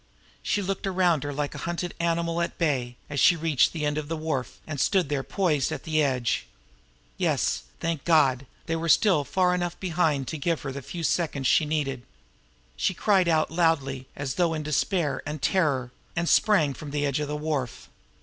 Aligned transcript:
She 0.41 0.63
looked 0.63 0.87
around 0.87 1.21
her 1.23 1.31
like 1.31 1.53
a 1.53 1.59
hunted 1.59 1.93
animal 1.99 2.41
at 2.41 2.57
bay, 2.57 2.95
as 3.07 3.19
she 3.19 3.35
reached 3.35 3.71
the 3.71 3.85
end 3.85 3.99
of 3.99 4.07
the 4.07 4.17
wharf 4.17 4.59
and 4.65 4.79
stood 4.79 5.09
there 5.09 5.21
poised 5.21 5.71
at 5.71 5.83
the 5.83 6.01
edge. 6.01 6.47
Yes, 7.19 7.61
thank 7.79 8.03
God, 8.03 8.47
they 8.65 8.75
were 8.75 8.89
still 8.89 9.23
far 9.23 9.53
enough 9.53 9.79
behind 9.79 10.27
to 10.29 10.39
give 10.39 10.61
her 10.63 10.71
the 10.71 10.81
few 10.81 11.03
seconds 11.03 11.45
she 11.45 11.65
needed! 11.65 12.01
She 12.75 12.95
cried 12.95 13.27
out 13.27 13.51
loudly 13.51 14.07
as 14.15 14.33
though 14.41 14.55
in 14.55 14.63
despair 14.63 15.21
and 15.23 15.39
terror 15.39 15.91
and 16.15 16.27
sprang 16.27 16.73
from 16.73 16.89
the 16.89 17.05
edge 17.05 17.19
of 17.19 17.27
the 17.27 17.35
wharf. 17.37 17.87